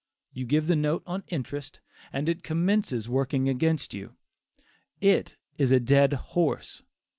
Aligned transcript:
You 0.33 0.47
give 0.47 0.65
the 0.65 0.75
note 0.75 1.03
on 1.05 1.23
interest 1.27 1.79
and 2.11 2.27
it 2.27 2.41
commences 2.41 3.07
working 3.07 3.47
against 3.47 3.93
you; 3.93 4.15
"it 4.99 5.37
is 5.59 5.71
a 5.71 5.79
dead 5.79 6.13
horse." 6.13 6.81